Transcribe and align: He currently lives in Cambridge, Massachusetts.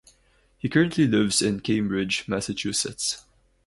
He 0.57 0.67
currently 0.67 1.05
lives 1.05 1.43
in 1.43 1.59
Cambridge, 1.59 2.27
Massachusetts. 2.27 3.23